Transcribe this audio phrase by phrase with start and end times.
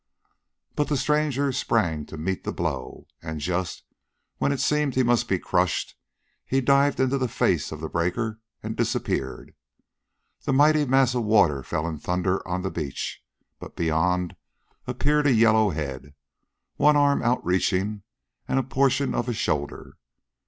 [0.73, 3.83] But the stranger sprang to meet the blow, and, just
[4.39, 5.95] when it seemed he must be crushed,
[6.43, 9.53] he dived into the face of the breaker and disappeared.
[10.41, 13.23] The mighty mass of water fell in thunder on the beach,
[13.59, 14.35] but beyond
[14.87, 16.15] appeared a yellow head,
[16.77, 18.01] one arm out reaching,
[18.47, 19.97] and a portion of a shoulder.